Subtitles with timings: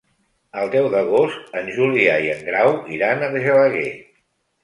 [0.61, 3.87] El deu d'agost en Julià i en Grau iran a Argelaguer.